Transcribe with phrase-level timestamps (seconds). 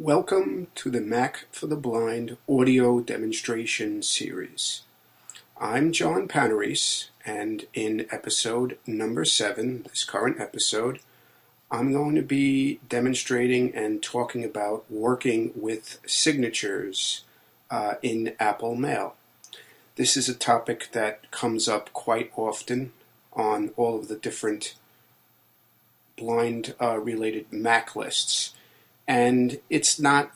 [0.00, 4.80] Welcome to the Mac for the Blind audio demonstration series.
[5.60, 11.00] I'm John Panarese, and in episode number seven, this current episode,
[11.70, 17.24] I'm going to be demonstrating and talking about working with signatures
[17.70, 19.16] uh, in Apple Mail.
[19.96, 22.92] This is a topic that comes up quite often
[23.34, 24.76] on all of the different
[26.16, 28.54] blind uh, related Mac lists
[29.06, 30.32] and it's not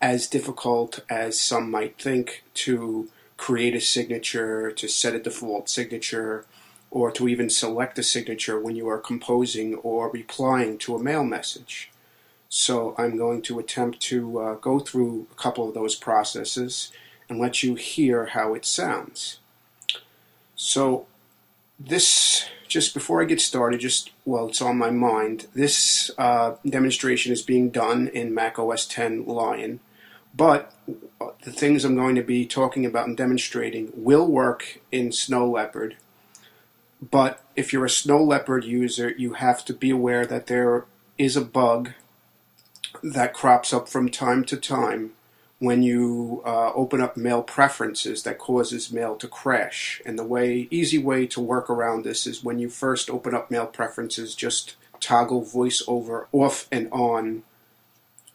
[0.00, 6.44] as difficult as some might think to create a signature, to set a default signature,
[6.90, 11.24] or to even select a signature when you are composing or replying to a mail
[11.24, 11.90] message.
[12.48, 16.90] So I'm going to attempt to uh, go through a couple of those processes
[17.28, 19.38] and let you hear how it sounds.
[20.56, 21.06] So
[21.78, 25.46] this just before I get started, just well, it's on my mind.
[25.54, 29.80] This uh, demonstration is being done in Mac OS 10 Lion,
[30.34, 30.74] but
[31.42, 35.96] the things I'm going to be talking about and demonstrating will work in Snow Leopard.
[37.00, 40.84] But if you're a Snow Leopard user, you have to be aware that there
[41.16, 41.92] is a bug
[43.02, 45.12] that crops up from time to time
[45.60, 50.00] when you uh, open up mail preferences that causes mail to crash.
[50.06, 53.50] And the way easy way to work around this is when you first open up
[53.50, 57.42] mail preferences, just toggle voiceover off and on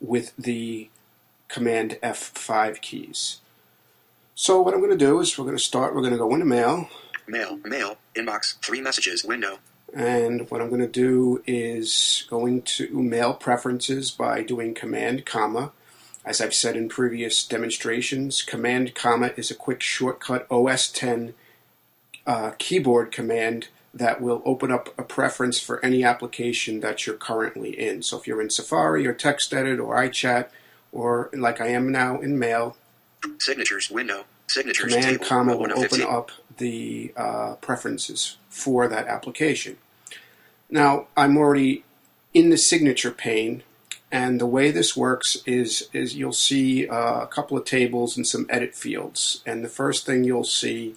[0.01, 0.89] with the
[1.47, 3.39] command F5 keys.
[4.35, 6.33] So what I'm going to do is we're going to start, we're going to go
[6.33, 6.89] into mail.
[7.25, 9.59] Mail, mail, inbox, three messages, window.
[9.93, 15.71] And what I'm going to do is going to mail preferences by doing command comma
[16.25, 21.33] as I've said in previous demonstrations, Command Comma is a quick shortcut OS 10
[22.25, 27.77] uh, keyboard command that will open up a preference for any application that you're currently
[27.79, 28.01] in.
[28.01, 30.47] So if you're in Safari or TextEdit or iChat
[30.91, 32.77] or like I am now in Mail,
[33.37, 36.07] Signatures window, Signatures Command table, Comma will open 15.
[36.07, 39.77] up the uh, preferences for that application.
[40.69, 41.83] Now I'm already
[42.33, 43.63] in the signature pane
[44.13, 48.27] and the way this works is, is you'll see uh, a couple of tables and
[48.27, 49.41] some edit fields.
[49.43, 50.93] And the first thing you'll see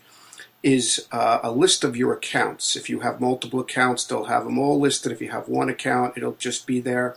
[0.63, 2.77] is uh, a list of your accounts.
[2.77, 5.13] If you have multiple accounts, they'll have them all listed.
[5.13, 7.17] If you have one account, it'll just be there.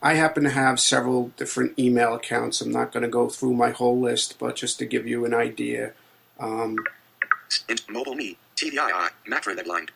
[0.00, 2.60] I happen to have several different email accounts.
[2.60, 5.34] I'm not going to go through my whole list, but just to give you an
[5.34, 5.94] idea.
[6.38, 6.76] Um,
[7.88, 9.90] mobile Me, TVII, Mac for blind.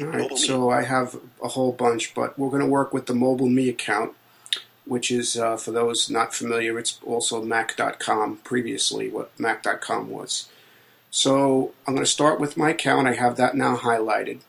[0.00, 3.48] Right, so I have a whole bunch, but we're going to work with the Mobile
[3.48, 4.14] Me account.
[4.90, 10.48] Which is, uh, for those not familiar, it's also Mac.com previously, what Mac.com was.
[11.12, 13.06] So I'm going to start with my account.
[13.06, 14.40] I have that now highlighted.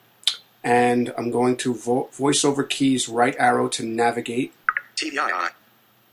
[0.64, 4.52] And I'm going to vo- voice over keys right arrow to navigate.
[4.96, 5.50] TVII.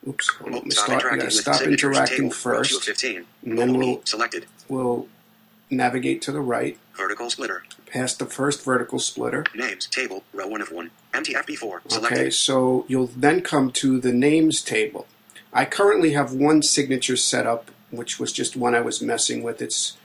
[0.07, 2.77] Oops, hold on, let me Stop start, we interacting stop interacting table, row 2 of
[2.77, 2.85] first.
[2.85, 3.25] 15.
[3.47, 4.45] And then we'll, selected.
[4.69, 5.09] we'll
[5.71, 7.63] navigate to the right, Vertical splitter.
[7.87, 9.45] past the first vertical splitter.
[9.55, 10.91] Names, table, row 1 of 1.
[11.15, 12.19] MTF-B4, selected.
[12.19, 15.07] Okay, so you'll then come to the names table.
[15.53, 19.63] I currently have one signature set up, which was just one I was messing with.
[19.63, 19.97] It's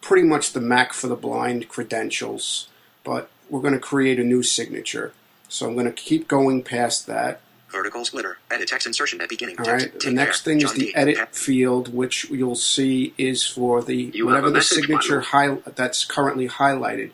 [0.00, 2.68] pretty much the Mac for the Blind credentials,
[3.02, 5.12] but we're going to create a new signature.
[5.48, 7.40] So I'm going to keep going past that.
[7.76, 8.38] Vertical splitter.
[8.50, 9.56] Edit text insertion at beginning.
[9.58, 10.00] All right.
[10.00, 14.50] The next thing is the edit field, which you'll see is for the You whatever
[14.50, 17.10] the signature high, that's currently highlighted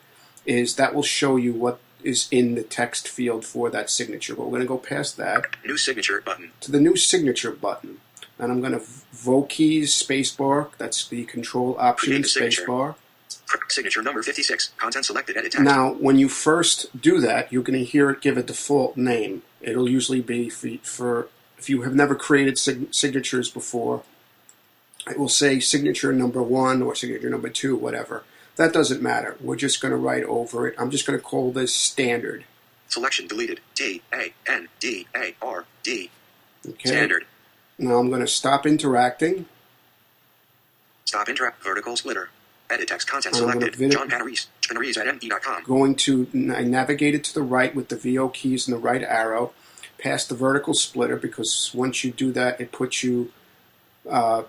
[0.46, 0.76] is.
[0.76, 4.36] That will show you what is in the text field for that signature.
[4.36, 6.52] But we're going to go past that New signature button.
[6.60, 7.98] to the new signature button,
[8.38, 10.70] and I'm going to vote keys spacebar.
[10.78, 12.66] That's the control option Create a signature.
[12.66, 12.94] spacebar.
[13.68, 14.72] Signature number 56.
[14.76, 15.36] Content selected.
[15.36, 15.64] Edit text.
[15.64, 19.42] Now, when you first do that, you're going to hear it give a default name.
[19.60, 24.02] It'll usually be for, for if you have never created sig- signatures before,
[25.10, 28.24] it will say signature number one or signature number two, whatever.
[28.56, 29.36] That doesn't matter.
[29.40, 30.74] We're just going to write over it.
[30.78, 32.44] I'm just going to call this standard.
[32.88, 33.60] Selection deleted.
[33.74, 36.10] D A N D A R D.
[36.68, 36.90] Okay.
[36.90, 37.24] Standard.
[37.78, 39.46] Now I'm going to stop interacting.
[41.06, 41.64] Stop interact.
[41.64, 42.28] Vertical splitter.
[42.72, 43.76] Edit text content gonna selected.
[43.76, 44.46] vid- John Panarese.
[44.62, 45.62] Panarese at ME.com.
[45.64, 46.26] Going to
[46.56, 49.52] I navigate it to the right with the VO keys and the right arrow,
[49.98, 53.30] past the vertical splitter because once you do that, it puts you.
[54.08, 54.42] Uh,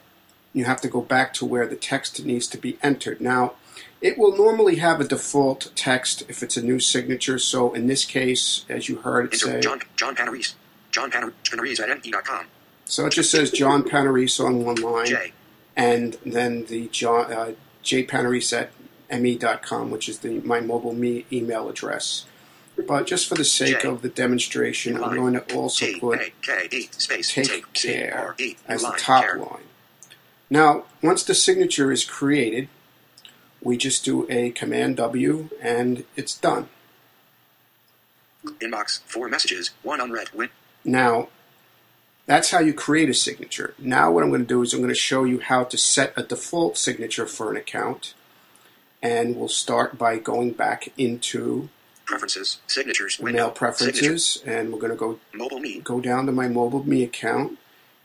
[0.54, 3.20] you have to go back to where the text needs to be entered.
[3.20, 3.54] Now,
[4.02, 7.40] it will normally have a default text if it's a new signature.
[7.40, 10.54] So in this case, as you heard it Enter say, John John Panarese.
[10.92, 12.46] John Panar- Panarese at ME.com.
[12.86, 15.34] so it just says John Panarese on one line, J.
[15.76, 18.08] and then the John uh, J
[19.10, 22.26] at me.com, which is the my mobile me email address.
[22.88, 23.88] but just for the sake J.
[23.88, 28.36] of the demonstration, I'm going to also put A K E space take take care
[28.68, 29.38] as the top care.
[29.38, 29.64] line.
[30.50, 32.68] Now, once the signature is created,
[33.62, 36.70] we just do a Command W and it's done.
[38.46, 40.30] Inbox four messages one unread.
[40.34, 40.50] Win.
[40.84, 41.30] Now,
[42.26, 43.74] that's how you create a signature.
[43.78, 46.14] Now, what I'm going to do is I'm going to show you how to set
[46.16, 48.14] a default signature for an account.
[49.02, 51.70] And we'll start by going back into
[52.06, 53.38] Preferences signatures window.
[53.38, 53.60] Mail Signature.
[53.60, 55.80] Preferences, and we're going to go Mobile me.
[55.80, 57.58] go down to my mobile me account,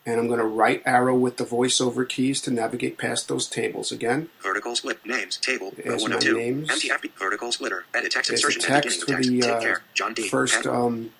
[0.07, 3.91] and I'm going to right arrow with the voiceover keys to navigate past those tables
[3.91, 4.29] again.
[4.41, 5.73] Vertical split names table.
[5.77, 6.37] There's one my two.
[6.37, 6.69] names.
[6.69, 7.87] MTFB vertical splitter.
[7.93, 9.75] Edit text There's the insertion at text for the uh.
[9.95, 10.29] John D.
[10.29, 11.13] first um,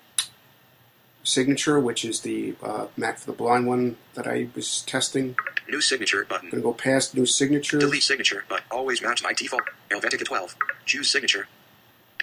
[1.29, 5.35] signature, which is the uh, Mac for the Blind one that I was testing.
[5.67, 6.49] New signature button.
[6.51, 7.79] to go past new signature.
[7.79, 9.63] Delete signature, but always match my default.
[9.89, 10.55] Helvetica 12.
[10.85, 11.47] Choose signature.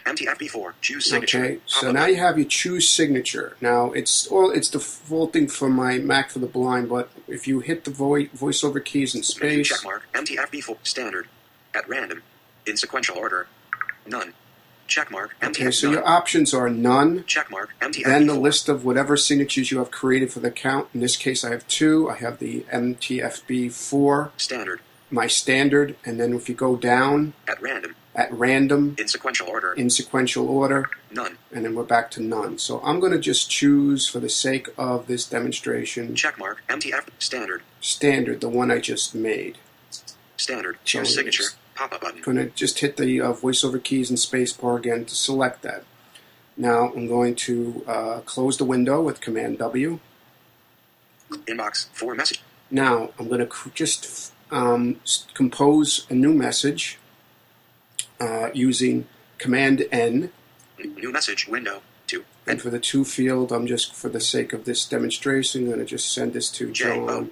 [0.05, 0.73] MTFB4.
[0.81, 1.45] Choose signature.
[1.45, 3.57] Okay, so now you have your choose signature.
[3.61, 7.85] Now it's well, it's defaulting for my Mac for the Blind, but if you hit
[7.85, 10.03] the vo- voiceover keys in space, checkmark.
[10.15, 10.79] MTFB4.
[10.85, 11.27] Standard.
[11.75, 12.23] At random.
[12.67, 13.49] In sequential order.
[14.07, 14.33] None.
[14.87, 15.29] Checkmark.
[15.43, 17.25] okay, so your options are none.
[17.25, 17.69] Checkmark.
[17.81, 18.05] MTFB4.
[18.05, 20.89] Then the list of whatever signatures you have created for the account.
[20.95, 22.09] In this case, I have two.
[22.11, 24.81] I have the MTFB4, Standard.
[25.11, 27.95] my standard, and then if you go down At random.
[28.15, 29.73] at random In sequential order.
[29.75, 31.39] in sequential order, None.
[31.53, 32.59] and then we're back to none.
[32.59, 36.57] So I'm going to just choose, for the sake of this demonstration, Checkmark.
[36.69, 37.09] MTF.
[37.19, 37.63] Standard.
[37.81, 39.59] standard, the one I just made.
[40.37, 40.79] Standard.
[40.85, 41.45] Choose signature.
[41.77, 42.23] Pop-up button.
[42.23, 45.85] going to just hit the uh, voiceover keys and spacebar again to select that.
[46.57, 50.01] Now I'm going to uh, close the window with Command W.
[51.31, 51.89] Inbox.
[51.93, 52.43] Four message.
[52.71, 56.99] Now I'm going to just um, s- compose a new message
[58.21, 59.07] uh, using
[59.39, 60.31] Command N.
[60.79, 61.47] New message.
[61.47, 61.83] Window.
[62.07, 62.25] Two.
[62.47, 65.85] And for the two field, I'm just, for the sake of this demonstration, going to
[65.85, 67.31] just send this to John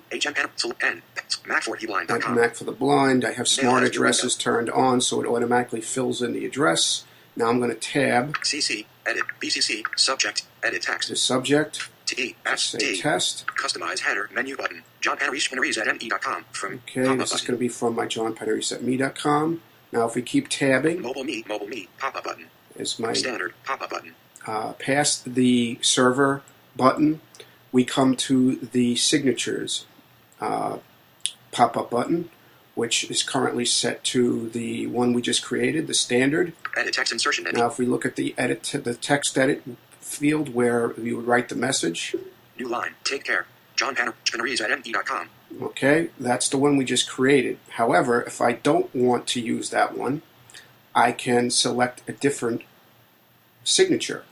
[0.81, 1.03] N
[1.47, 2.35] Mac for at Blind.com.
[2.35, 3.25] Mac for the Blind.
[3.25, 7.05] I have smart addresses turned on, so it automatically fills in the address.
[7.37, 11.09] Now I'm going to tab CC edit BCC subject edit text.
[11.09, 13.47] the subject, T S test.
[13.47, 17.59] customize header menu button John Panarese at me.com from Okay, pop-up this is going to
[17.59, 19.62] be from my johnpanarese@me.com.
[19.93, 23.55] Now, if we keep tabbing, mobile me mobile me pop up button is my standard
[23.65, 24.15] pop up button
[24.46, 26.43] uh, past the server
[26.76, 27.20] button,
[27.73, 29.87] we come to the signatures
[30.41, 30.79] uh,
[31.52, 32.31] pop-up button,
[32.75, 36.52] which is currently set to the one we just created, the standard.
[36.76, 39.62] edit text insertion at Now, if we look at the edit, the text edit
[40.00, 42.14] field where we would write the message,
[42.58, 45.29] new line take care John Panarese at me.com
[45.62, 47.58] Okay, that's the one we just created.
[47.70, 50.23] However, if I don't want to use that one,
[50.94, 52.62] I can select a different
[53.62, 54.25] signature.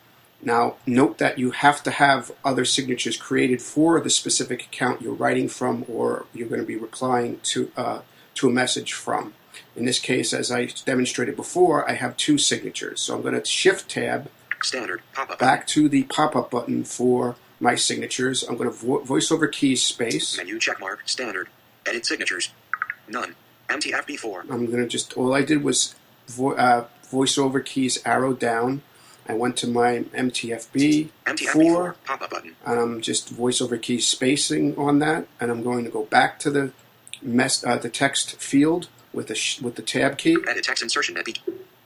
[0.43, 5.15] Now, note that you have to have other signatures created for the specific account you're
[5.15, 8.01] writing from or you're going to be replying to, uh,
[8.35, 9.35] to a message from.
[9.77, 13.01] In this case, as I demonstrated before, I have two signatures.
[13.03, 14.31] So I'm going to shift tab
[14.63, 15.03] standard
[15.39, 18.43] back to the pop up button for my signatures.
[18.43, 20.37] I'm going to vo- voice over keys space.
[20.37, 21.49] menu checkmark standard
[21.87, 22.51] edit signatures
[23.09, 23.35] none
[23.69, 25.95] MTFB4 I'm gonna just all I did was
[26.29, 28.83] vo- uh, voiceover keys arrow down.
[29.29, 32.57] I went to my MTFB MTFB4 four, pop up button.
[32.67, 36.51] And I'm just voiceover key spacing on that, and I'm going to go back to
[36.51, 36.73] the
[37.23, 40.37] mess uh, the text field with the sh- with the tab key.
[40.49, 41.27] edit text insertion at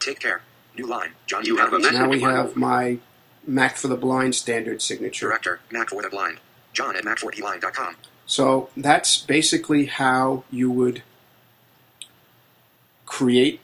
[0.00, 0.42] take care.
[0.76, 1.12] New line.
[1.26, 2.98] John you have a Now we have my
[3.46, 5.28] Mac for the Blind standard signature.
[5.28, 6.38] director Mac for the blind.
[6.72, 11.02] John at Mac4Blind.com So that's basically how you would
[13.06, 13.60] create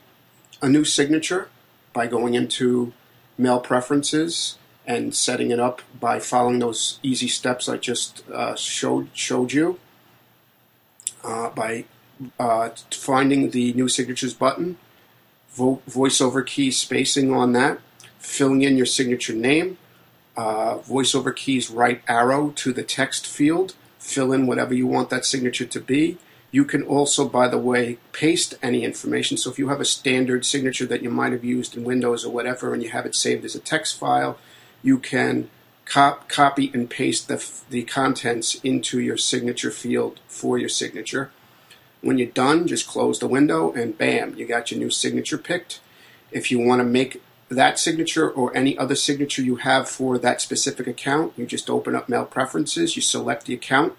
[0.63, 1.49] a new signature
[1.93, 2.95] by going into
[3.39, 9.09] mail preferences and setting it up by following those easy steps I just uh, showed
[9.13, 9.79] showed you.
[11.25, 11.85] Uh, by
[12.39, 14.77] uh, finding the new signatures button,
[15.51, 17.79] vo- voiceover key spacing on that,
[18.19, 19.79] filling in your signature name,
[20.37, 25.25] uh, voiceover keys right arrow to the text field, fill in whatever you want that
[25.25, 26.19] signature to be.
[26.53, 29.39] You can also, by the way, paste any information.
[29.39, 32.33] So if you have a standard signature that you might have used in Windows or
[32.33, 34.39] whatever, and you have it saved as a text file,
[34.83, 35.49] you can
[35.87, 41.31] cop- copy and paste the, the contents into your signature field for your signature.
[42.03, 45.81] When you're done, just close the window and bam, you got your new signature picked.
[46.31, 50.43] If you want to make that signature or any other signature you have for that
[50.43, 53.95] specific account, you just open up Mail Preferences, you select the account,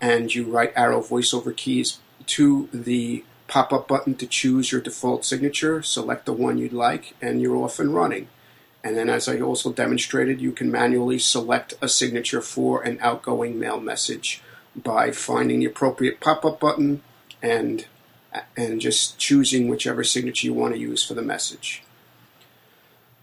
[0.00, 5.24] and you right arrow voiceover keys to the pop up button to choose your default
[5.24, 8.28] signature, select the one you'd like, and you're off and running.
[8.82, 13.58] And then, as I also demonstrated, you can manually select a signature for an outgoing
[13.58, 14.42] mail message
[14.76, 17.02] by finding the appropriate pop-up button
[17.42, 17.86] and
[18.56, 21.82] and just choosing whichever signature you want to use for the message.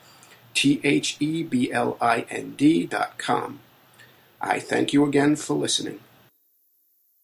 [0.54, 3.59] T H E B L I N D dot com.
[4.40, 5.99] I thank you again for listening.